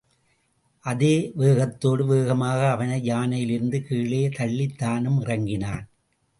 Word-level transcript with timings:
அதே 0.85 1.31
வேகத்தோடு 1.35 2.05
வேகமாக 2.05 2.69
அவனை 2.69 3.09
யானையிலிருந்து 3.09 3.81
கீழே 3.81 4.29
தள்ளித் 4.29 4.77
தானும் 4.77 5.21
இறங்கினான். 5.21 5.87